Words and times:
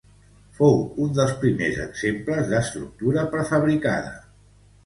Fou 0.59 0.79
un 1.03 1.11
dels 1.17 1.33
primers 1.43 1.77
exemples 1.83 2.49
d'estructura 2.55 3.27
prefabricada. 3.37 4.19